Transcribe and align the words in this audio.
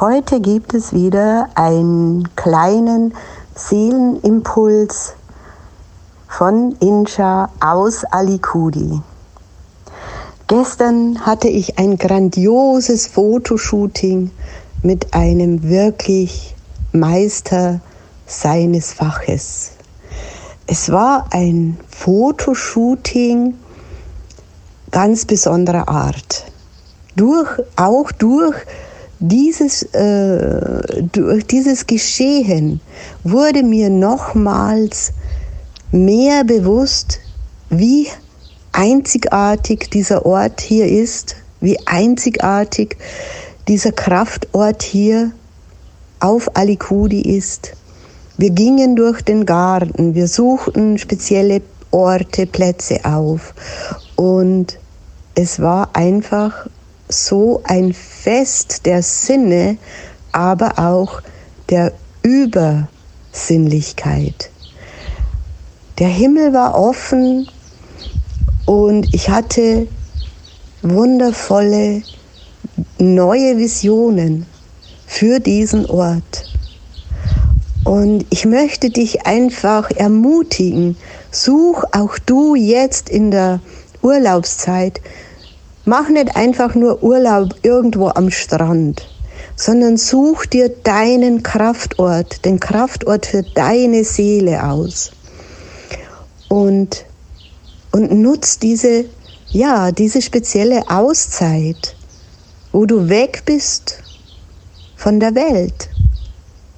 Heute 0.00 0.40
gibt 0.40 0.72
es 0.72 0.94
wieder 0.94 1.50
einen 1.56 2.34
kleinen 2.34 3.12
Seelenimpuls 3.54 5.12
von 6.26 6.74
Insha 6.80 7.50
aus 7.60 8.06
Alikudi. 8.06 9.02
Gestern 10.46 11.26
hatte 11.26 11.48
ich 11.48 11.78
ein 11.78 11.98
grandioses 11.98 13.08
Fotoshooting 13.08 14.30
mit 14.82 15.12
einem 15.12 15.64
wirklich 15.64 16.56
Meister 16.92 17.82
seines 18.24 18.94
Faches. 18.94 19.72
Es 20.66 20.90
war 20.90 21.26
ein 21.30 21.78
Fotoshooting 21.90 23.52
ganz 24.92 25.26
besonderer 25.26 25.90
Art. 25.90 26.46
Durch, 27.16 27.50
auch 27.76 28.10
durch 28.12 28.56
dieses, 29.20 29.82
äh, 29.94 31.02
durch 31.12 31.46
dieses 31.46 31.86
Geschehen 31.86 32.80
wurde 33.22 33.62
mir 33.62 33.90
nochmals 33.90 35.12
mehr 35.92 36.42
bewusst, 36.44 37.20
wie 37.68 38.08
einzigartig 38.72 39.90
dieser 39.90 40.24
Ort 40.24 40.60
hier 40.60 40.86
ist, 40.86 41.36
wie 41.60 41.78
einzigartig 41.86 42.96
dieser 43.68 43.92
Kraftort 43.92 44.82
hier 44.82 45.32
auf 46.20 46.56
Alikudi 46.56 47.20
ist. 47.20 47.72
Wir 48.38 48.50
gingen 48.50 48.96
durch 48.96 49.20
den 49.20 49.44
Garten, 49.44 50.14
wir 50.14 50.28
suchten 50.28 50.96
spezielle 50.96 51.60
Orte, 51.90 52.46
Plätze 52.46 53.04
auf 53.04 53.54
und 54.16 54.78
es 55.34 55.60
war 55.60 55.90
einfach 55.92 56.66
so 57.10 57.60
ein 57.64 57.92
Fest 57.92 58.86
der 58.86 59.02
Sinne, 59.02 59.76
aber 60.32 60.78
auch 60.78 61.20
der 61.68 61.92
Übersinnlichkeit. 62.22 64.50
Der 65.98 66.08
Himmel 66.08 66.52
war 66.52 66.74
offen 66.74 67.48
und 68.66 69.12
ich 69.12 69.28
hatte 69.28 69.86
wundervolle 70.82 72.02
neue 72.98 73.58
Visionen 73.58 74.46
für 75.06 75.40
diesen 75.40 75.86
Ort. 75.86 76.46
Und 77.84 78.26
ich 78.30 78.46
möchte 78.46 78.90
dich 78.90 79.26
einfach 79.26 79.90
ermutigen, 79.90 80.96
such 81.30 81.84
auch 81.92 82.18
du 82.18 82.54
jetzt 82.54 83.08
in 83.08 83.30
der 83.30 83.60
Urlaubszeit 84.02 85.00
Mach 85.90 86.08
nicht 86.08 86.36
einfach 86.36 86.76
nur 86.76 87.02
Urlaub 87.02 87.56
irgendwo 87.62 88.10
am 88.10 88.30
Strand, 88.30 89.08
sondern 89.56 89.96
such 89.96 90.46
dir 90.46 90.68
deinen 90.68 91.42
Kraftort, 91.42 92.44
den 92.44 92.60
Kraftort 92.60 93.26
für 93.26 93.42
deine 93.42 94.04
Seele 94.04 94.62
aus. 94.70 95.10
Und, 96.48 97.04
und 97.90 98.12
nutz 98.12 98.60
diese, 98.60 99.06
ja, 99.48 99.90
diese 99.90 100.22
spezielle 100.22 100.88
Auszeit, 100.88 101.96
wo 102.70 102.86
du 102.86 103.08
weg 103.08 103.42
bist 103.44 104.00
von 104.94 105.18
der 105.18 105.34
Welt, 105.34 105.90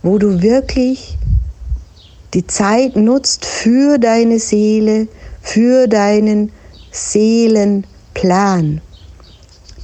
wo 0.02 0.16
du 0.16 0.40
wirklich 0.40 1.18
die 2.32 2.46
Zeit 2.46 2.96
nutzt 2.96 3.44
für 3.44 3.98
deine 3.98 4.38
Seele, 4.38 5.06
für 5.42 5.86
deinen 5.86 6.50
Seelenplan. 6.90 8.80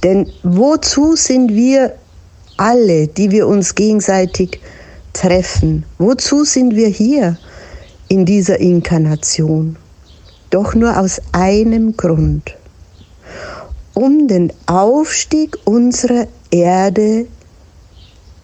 Denn 0.03 0.31
wozu 0.43 1.15
sind 1.15 1.53
wir 1.53 1.95
alle, 2.57 3.07
die 3.07 3.31
wir 3.31 3.47
uns 3.47 3.75
gegenseitig 3.75 4.59
treffen? 5.13 5.85
Wozu 5.97 6.43
sind 6.43 6.75
wir 6.75 6.87
hier 6.87 7.37
in 8.07 8.25
dieser 8.25 8.59
Inkarnation? 8.59 9.75
Doch 10.49 10.73
nur 10.73 10.97
aus 10.97 11.21
einem 11.31 11.95
Grund. 11.95 12.55
Um 13.93 14.27
den 14.27 14.53
Aufstieg 14.65 15.57
unserer 15.65 16.27
Erde 16.49 17.27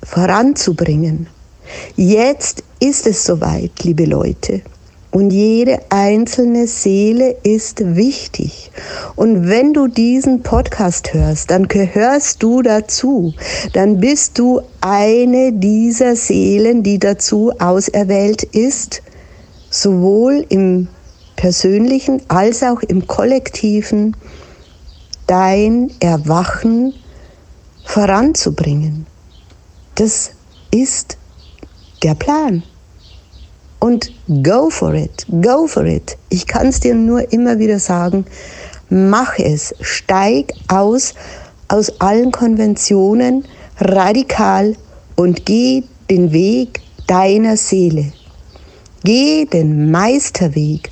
voranzubringen. 0.03 1.27
Jetzt 1.95 2.63
ist 2.79 3.07
es 3.07 3.23
soweit, 3.23 3.83
liebe 3.83 4.05
Leute. 4.05 4.61
Und 5.15 5.29
jede 5.29 5.79
einzelne 5.91 6.67
Seele 6.67 7.37
ist 7.41 7.95
wichtig. 7.95 8.69
Und 9.15 9.47
wenn 9.47 9.71
du 9.71 9.87
diesen 9.87 10.43
Podcast 10.43 11.13
hörst, 11.13 11.51
dann 11.51 11.69
gehörst 11.69 12.43
du 12.43 12.61
dazu. 12.61 13.33
Dann 13.71 14.01
bist 14.01 14.37
du 14.37 14.59
eine 14.81 15.53
dieser 15.53 16.17
Seelen, 16.17 16.83
die 16.83 16.99
dazu 16.99 17.53
auserwählt 17.59 18.43
ist, 18.43 19.03
sowohl 19.69 20.45
im 20.49 20.89
persönlichen 21.37 22.21
als 22.27 22.61
auch 22.61 22.81
im 22.81 23.07
kollektiven 23.07 24.17
dein 25.27 25.91
Erwachen 26.01 26.93
voranzubringen. 27.85 29.05
Das 29.95 30.31
ist 30.71 31.17
der 32.03 32.15
Plan. 32.15 32.63
Und 33.79 34.11
go 34.43 34.69
for 34.69 34.93
it, 34.93 35.25
go 35.41 35.67
for 35.67 35.85
it. 35.85 36.17
Ich 36.29 36.47
kann 36.47 36.67
es 36.67 36.79
dir 36.79 36.95
nur 36.95 37.31
immer 37.31 37.59
wieder 37.59 37.79
sagen, 37.79 38.25
mach 38.89 39.37
es, 39.37 39.75
steig 39.81 40.53
aus 40.67 41.13
aus 41.67 41.99
allen 41.99 42.31
Konventionen 42.31 43.43
radikal 43.79 44.75
und 45.15 45.45
geh 45.45 45.83
den 46.09 46.31
Weg 46.31 46.81
deiner 47.07 47.57
Seele. 47.57 48.11
Geh 49.03 49.45
den 49.45 49.91
Meisterweg 49.91 50.91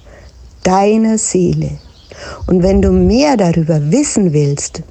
deiner 0.64 1.18
Seele. 1.18 1.80
Und 2.48 2.64
wenn 2.64 2.82
du 2.82 2.92
mehr 2.92 3.38
darüber 3.38 3.92
wissen 3.92 4.34
willst, 4.34 4.84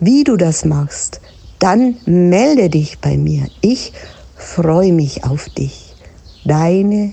wie 0.00 0.24
du 0.24 0.36
das 0.36 0.64
machst, 0.64 1.20
dann 1.58 1.96
melde 2.06 2.70
dich 2.70 2.98
bei 3.00 3.16
mir. 3.16 3.48
Ich 3.60 3.92
freue 4.36 4.92
mich 4.92 5.24
auf 5.24 5.48
dich. 5.50 5.94
Deine 6.44 7.12